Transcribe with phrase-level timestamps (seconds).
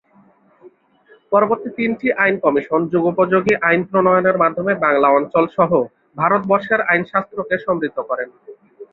[1.31, 5.69] পরবর্তী তিনটি আইন কমিশন যুগোপযোগী আইন প্রণয়নের মাধ্যমে বাংলা অঞ্চলসহ
[6.17, 8.29] ভারতবর্ষের আইনশাস্ত্রকে সমৃদ্ধ করেন।